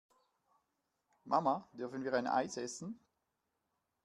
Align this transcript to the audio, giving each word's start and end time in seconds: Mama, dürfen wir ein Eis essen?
Mama, 1.27 1.69
dürfen 1.73 2.03
wir 2.03 2.13
ein 2.15 2.25
Eis 2.25 2.57
essen? 2.57 2.99